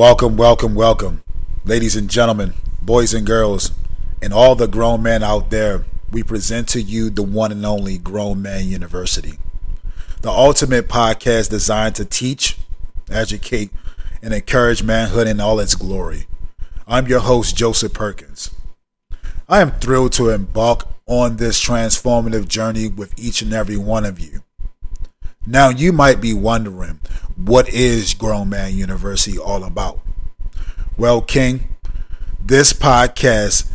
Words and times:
Welcome, 0.00 0.38
welcome, 0.38 0.74
welcome, 0.74 1.22
ladies 1.62 1.94
and 1.94 2.08
gentlemen, 2.08 2.54
boys 2.80 3.12
and 3.12 3.26
girls, 3.26 3.72
and 4.22 4.32
all 4.32 4.54
the 4.54 4.66
grown 4.66 5.02
men 5.02 5.22
out 5.22 5.50
there. 5.50 5.84
We 6.10 6.22
present 6.22 6.70
to 6.70 6.80
you 6.80 7.10
the 7.10 7.22
one 7.22 7.52
and 7.52 7.66
only 7.66 7.98
Grown 7.98 8.40
Man 8.40 8.66
University, 8.66 9.34
the 10.22 10.30
ultimate 10.30 10.88
podcast 10.88 11.50
designed 11.50 11.96
to 11.96 12.06
teach, 12.06 12.56
educate, 13.10 13.72
and 14.22 14.32
encourage 14.32 14.82
manhood 14.82 15.26
in 15.26 15.38
all 15.38 15.60
its 15.60 15.74
glory. 15.74 16.26
I'm 16.88 17.06
your 17.06 17.20
host, 17.20 17.54
Joseph 17.54 17.92
Perkins. 17.92 18.52
I 19.50 19.60
am 19.60 19.72
thrilled 19.72 20.14
to 20.14 20.30
embark 20.30 20.88
on 21.04 21.36
this 21.36 21.62
transformative 21.62 22.48
journey 22.48 22.88
with 22.88 23.12
each 23.18 23.42
and 23.42 23.52
every 23.52 23.76
one 23.76 24.06
of 24.06 24.18
you. 24.18 24.44
Now, 25.46 25.68
you 25.68 25.92
might 25.92 26.22
be 26.22 26.32
wondering, 26.32 27.00
what 27.44 27.68
is 27.68 28.14
Grown 28.14 28.48
Man 28.50 28.74
University 28.74 29.38
all 29.38 29.64
about? 29.64 30.00
Well, 30.96 31.22
King, 31.22 31.74
this 32.38 32.72
podcast 32.72 33.70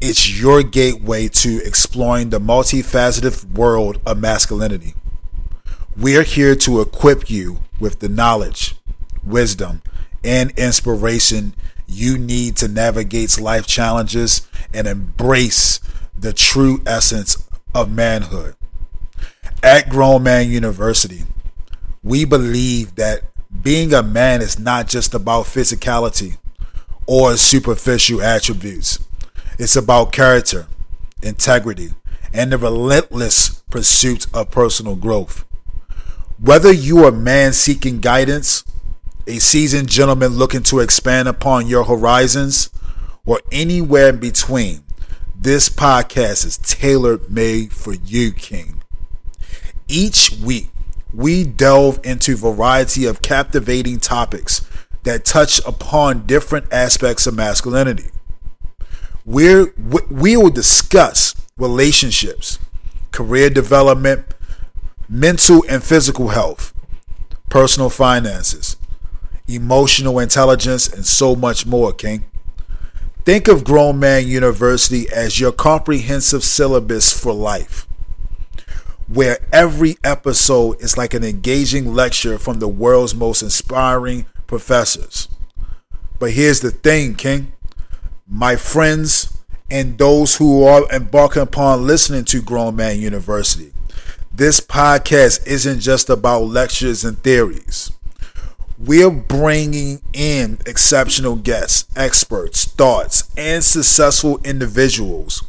it's 0.00 0.38
your 0.40 0.62
gateway 0.62 1.26
to 1.26 1.60
exploring 1.64 2.30
the 2.30 2.38
multifaceted 2.38 3.52
world 3.56 4.00
of 4.06 4.18
masculinity. 4.18 4.94
We're 5.96 6.22
here 6.22 6.54
to 6.54 6.80
equip 6.80 7.28
you 7.28 7.58
with 7.80 7.98
the 7.98 8.08
knowledge, 8.08 8.76
wisdom, 9.24 9.82
and 10.22 10.52
inspiration 10.56 11.54
you 11.88 12.16
need 12.16 12.56
to 12.58 12.68
navigate 12.68 13.40
life 13.40 13.66
challenges 13.66 14.46
and 14.72 14.86
embrace 14.86 15.80
the 16.16 16.32
true 16.32 16.80
essence 16.86 17.48
of 17.74 17.90
manhood. 17.90 18.54
At 19.64 19.88
Grown 19.88 20.22
Man 20.22 20.48
University, 20.48 21.24
we 22.02 22.24
believe 22.24 22.94
that 22.96 23.22
being 23.62 23.92
a 23.92 24.02
man 24.02 24.42
is 24.42 24.58
not 24.58 24.88
just 24.88 25.14
about 25.14 25.46
physicality 25.46 26.38
or 27.06 27.36
superficial 27.36 28.22
attributes. 28.22 28.98
It's 29.58 29.76
about 29.76 30.12
character, 30.12 30.66
integrity, 31.22 31.90
and 32.32 32.52
the 32.52 32.58
relentless 32.58 33.62
pursuit 33.70 34.26
of 34.34 34.50
personal 34.50 34.96
growth. 34.96 35.44
Whether 36.38 36.72
you 36.72 37.04
are 37.04 37.08
a 37.08 37.12
man 37.12 37.52
seeking 37.52 38.00
guidance, 38.00 38.64
a 39.26 39.38
seasoned 39.38 39.88
gentleman 39.88 40.32
looking 40.32 40.62
to 40.64 40.80
expand 40.80 41.28
upon 41.28 41.66
your 41.66 41.84
horizons, 41.84 42.70
or 43.26 43.40
anywhere 43.50 44.10
in 44.10 44.18
between, 44.18 44.84
this 45.34 45.68
podcast 45.68 46.46
is 46.46 46.58
tailor 46.58 47.18
made 47.28 47.72
for 47.72 47.94
you, 47.94 48.32
King. 48.32 48.82
Each 49.88 50.30
week, 50.32 50.68
we 51.12 51.44
delve 51.44 52.00
into 52.04 52.36
variety 52.36 53.06
of 53.06 53.22
captivating 53.22 53.98
topics 53.98 54.66
that 55.04 55.24
touch 55.24 55.60
upon 55.66 56.26
different 56.26 56.70
aspects 56.72 57.26
of 57.26 57.34
masculinity. 57.34 58.10
We're, 59.24 59.72
we 60.10 60.36
will 60.36 60.50
discuss 60.50 61.34
relationships, 61.56 62.58
career 63.10 63.50
development, 63.50 64.26
mental 65.08 65.64
and 65.68 65.82
physical 65.82 66.28
health, 66.28 66.74
personal 67.48 67.90
finances, 67.90 68.76
emotional 69.46 70.18
intelligence, 70.18 70.88
and 70.88 71.06
so 71.06 71.34
much 71.34 71.64
more, 71.64 71.92
King. 71.92 72.26
Think 73.24 73.48
of 73.48 73.64
Grown 73.64 73.98
Man 73.98 74.26
University 74.26 75.08
as 75.10 75.40
your 75.40 75.52
comprehensive 75.52 76.44
syllabus 76.44 77.18
for 77.18 77.32
life 77.32 77.87
where 79.08 79.38
every 79.52 79.96
episode 80.04 80.80
is 80.82 80.98
like 80.98 81.14
an 81.14 81.24
engaging 81.24 81.94
lecture 81.94 82.38
from 82.38 82.58
the 82.58 82.68
world's 82.68 83.14
most 83.14 83.42
inspiring 83.42 84.26
professors. 84.46 85.28
But 86.18 86.32
here's 86.32 86.60
the 86.60 86.70
thing, 86.70 87.14
King. 87.14 87.52
My 88.26 88.56
friends 88.56 89.38
and 89.70 89.96
those 89.96 90.36
who 90.36 90.64
are 90.64 90.86
embarking 90.90 91.42
upon 91.42 91.86
listening 91.86 92.24
to 92.26 92.42
Grown 92.42 92.76
Man 92.76 93.00
University, 93.00 93.72
this 94.32 94.60
podcast 94.60 95.46
isn't 95.46 95.80
just 95.80 96.10
about 96.10 96.42
lectures 96.42 97.04
and 97.04 97.18
theories. 97.22 97.90
We're 98.78 99.10
bringing 99.10 100.02
in 100.12 100.58
exceptional 100.66 101.36
guests, 101.36 101.86
experts, 101.96 102.64
thoughts, 102.64 103.28
and 103.36 103.64
successful 103.64 104.38
individuals 104.44 105.42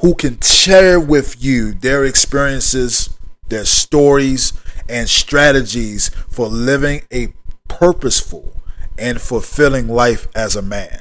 who 0.00 0.14
can 0.14 0.40
share 0.40 1.00
with 1.00 1.42
you 1.42 1.72
their 1.72 2.04
experiences, 2.04 3.18
their 3.48 3.64
stories, 3.64 4.52
and 4.88 5.08
strategies 5.08 6.08
for 6.30 6.46
living 6.46 7.02
a 7.12 7.32
purposeful 7.68 8.62
and 8.96 9.20
fulfilling 9.20 9.88
life 9.88 10.26
as 10.34 10.56
a 10.56 10.62
man. 10.62 11.00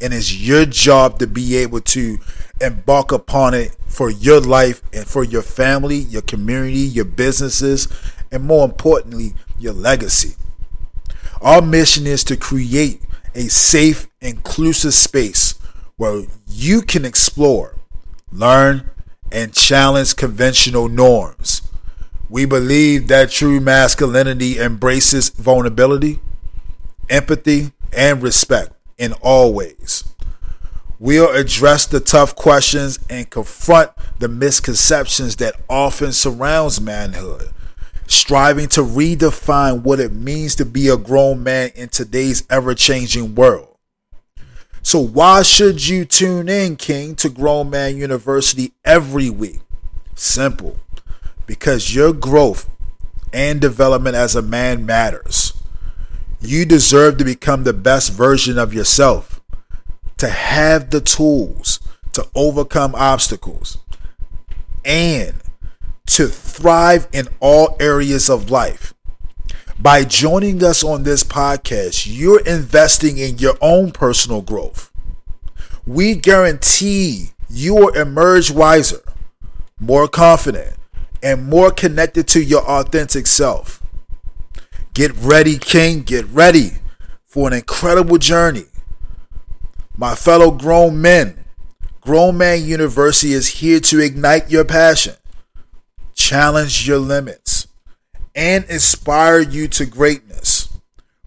And 0.00 0.12
it's 0.12 0.34
your 0.34 0.66
job 0.66 1.18
to 1.20 1.26
be 1.26 1.56
able 1.56 1.80
to 1.80 2.18
embark 2.60 3.12
upon 3.12 3.54
it 3.54 3.76
for 3.86 4.10
your 4.10 4.40
life 4.40 4.82
and 4.92 5.06
for 5.06 5.22
your 5.24 5.42
family, 5.42 5.96
your 5.96 6.22
community, 6.22 6.78
your 6.80 7.04
businesses, 7.04 7.88
and 8.30 8.44
more 8.44 8.64
importantly, 8.64 9.34
your 9.58 9.72
legacy. 9.72 10.34
Our 11.40 11.62
mission 11.62 12.06
is 12.06 12.24
to 12.24 12.36
create 12.36 13.02
a 13.34 13.48
safe, 13.48 14.08
inclusive 14.20 14.94
space 14.94 15.54
where 15.96 16.24
you 16.46 16.82
can 16.82 17.04
explore 17.04 17.73
learn, 18.34 18.90
and 19.32 19.54
challenge 19.54 20.16
conventional 20.16 20.88
norms. 20.88 21.62
We 22.28 22.44
believe 22.44 23.08
that 23.08 23.30
true 23.30 23.60
masculinity 23.60 24.58
embraces 24.58 25.28
vulnerability, 25.28 26.20
empathy, 27.08 27.72
and 27.92 28.22
respect 28.22 28.72
in 28.98 29.12
all 29.22 29.52
ways. 29.52 30.04
We'll 30.98 31.30
address 31.30 31.86
the 31.86 32.00
tough 32.00 32.34
questions 32.34 32.98
and 33.10 33.28
confront 33.28 33.90
the 34.18 34.28
misconceptions 34.28 35.36
that 35.36 35.60
often 35.68 36.12
surrounds 36.12 36.80
manhood, 36.80 37.50
striving 38.06 38.68
to 38.68 38.80
redefine 38.80 39.82
what 39.82 40.00
it 40.00 40.12
means 40.12 40.54
to 40.56 40.64
be 40.64 40.88
a 40.88 40.96
grown 40.96 41.42
man 41.42 41.70
in 41.74 41.88
today's 41.88 42.44
ever-changing 42.48 43.34
world. 43.34 43.73
So 44.84 45.00
why 45.00 45.42
should 45.42 45.88
you 45.88 46.04
tune 46.04 46.48
in, 46.48 46.76
King, 46.76 47.16
to 47.16 47.30
Grown 47.30 47.70
Man 47.70 47.96
University 47.96 48.72
every 48.84 49.30
week? 49.30 49.60
Simple. 50.14 50.78
Because 51.46 51.94
your 51.94 52.12
growth 52.12 52.70
and 53.32 53.60
development 53.60 54.14
as 54.14 54.36
a 54.36 54.42
man 54.42 54.86
matters. 54.86 55.54
You 56.40 56.66
deserve 56.66 57.16
to 57.16 57.24
become 57.24 57.64
the 57.64 57.72
best 57.72 58.12
version 58.12 58.58
of 58.58 58.74
yourself, 58.74 59.40
to 60.18 60.28
have 60.28 60.90
the 60.90 61.00
tools 61.00 61.80
to 62.12 62.28
overcome 62.34 62.94
obstacles, 62.94 63.78
and 64.84 65.34
to 66.06 66.28
thrive 66.28 67.08
in 67.10 67.28
all 67.40 67.76
areas 67.80 68.28
of 68.28 68.50
life. 68.50 68.93
By 69.84 70.04
joining 70.04 70.64
us 70.64 70.82
on 70.82 71.02
this 71.02 71.22
podcast, 71.22 72.06
you're 72.08 72.40
investing 72.46 73.18
in 73.18 73.36
your 73.36 73.52
own 73.60 73.92
personal 73.92 74.40
growth. 74.40 74.90
We 75.84 76.14
guarantee 76.14 77.32
you 77.50 77.74
will 77.74 77.88
emerge 77.90 78.50
wiser, 78.50 79.02
more 79.78 80.08
confident, 80.08 80.78
and 81.22 81.50
more 81.50 81.70
connected 81.70 82.26
to 82.28 82.42
your 82.42 82.62
authentic 82.62 83.26
self. 83.26 83.82
Get 84.94 85.12
ready, 85.16 85.58
King. 85.58 86.00
Get 86.00 86.24
ready 86.28 86.78
for 87.26 87.46
an 87.46 87.52
incredible 87.52 88.16
journey. 88.16 88.68
My 89.98 90.14
fellow 90.14 90.50
grown 90.50 91.02
men, 91.02 91.44
Grown 92.00 92.38
Man 92.38 92.64
University 92.64 93.34
is 93.34 93.60
here 93.60 93.80
to 93.80 94.00
ignite 94.00 94.50
your 94.50 94.64
passion, 94.64 95.16
challenge 96.14 96.88
your 96.88 97.00
limits 97.00 97.53
and 98.34 98.64
inspire 98.64 99.40
you 99.40 99.68
to 99.68 99.86
greatness. 99.86 100.78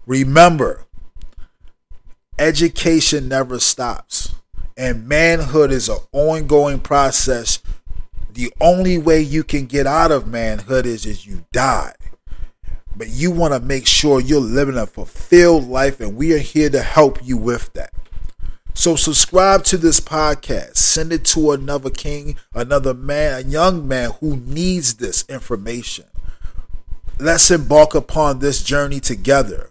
Remember, 0.06 0.84
education 2.38 3.28
never 3.28 3.58
stops, 3.58 4.34
and 4.76 5.08
manhood 5.08 5.72
is 5.72 5.88
an 5.88 5.98
ongoing 6.12 6.80
process. 6.80 7.60
The 8.32 8.52
only 8.60 8.98
way 8.98 9.20
you 9.20 9.42
can 9.42 9.66
get 9.66 9.86
out 9.86 10.12
of 10.12 10.26
manhood 10.26 10.86
is 10.86 11.06
if 11.06 11.26
you 11.26 11.44
die. 11.52 11.94
But 12.96 13.08
you 13.08 13.30
want 13.30 13.54
to 13.54 13.60
make 13.60 13.86
sure 13.86 14.20
you're 14.20 14.40
living 14.40 14.76
a 14.76 14.86
fulfilled 14.86 15.68
life, 15.68 16.00
and 16.00 16.16
we 16.16 16.34
are 16.34 16.38
here 16.38 16.70
to 16.70 16.82
help 16.82 17.24
you 17.24 17.36
with 17.36 17.72
that. 17.74 17.92
So 18.74 18.94
subscribe 18.94 19.64
to 19.64 19.76
this 19.76 20.00
podcast. 20.00 20.76
Send 20.76 21.12
it 21.12 21.24
to 21.26 21.50
another 21.50 21.90
king, 21.90 22.36
another 22.54 22.94
man, 22.94 23.34
a 23.34 23.48
young 23.48 23.88
man 23.88 24.12
who 24.20 24.36
needs 24.36 24.94
this 24.94 25.24
information. 25.28 26.04
Let's 27.20 27.50
embark 27.50 27.96
upon 27.96 28.38
this 28.38 28.62
journey 28.62 29.00
together 29.00 29.70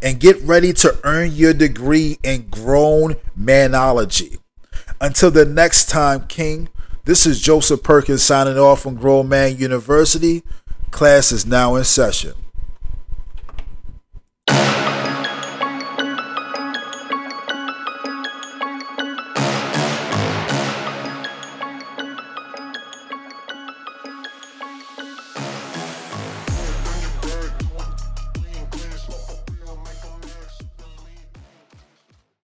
and 0.00 0.18
get 0.18 0.40
ready 0.40 0.72
to 0.74 0.98
earn 1.04 1.32
your 1.32 1.52
degree 1.52 2.18
in 2.22 2.48
grown 2.48 3.16
manology. 3.38 4.38
Until 4.98 5.30
the 5.30 5.44
next 5.44 5.90
time, 5.90 6.26
King, 6.26 6.70
this 7.04 7.26
is 7.26 7.40
Joseph 7.40 7.82
Perkins 7.82 8.22
signing 8.22 8.58
off 8.58 8.80
from 8.80 8.94
Grown 8.94 9.28
Man 9.28 9.58
University. 9.58 10.42
Class 10.90 11.32
is 11.32 11.44
now 11.44 11.74
in 11.74 11.84
session. 11.84 12.32